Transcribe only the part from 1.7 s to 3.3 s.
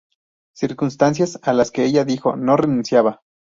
ella, dijo, no renunciaba.